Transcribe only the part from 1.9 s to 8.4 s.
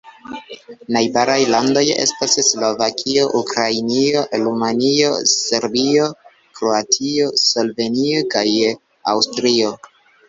estas Slovakio, Ukrainio, Rumanio, Serbio, Kroatio, Slovenio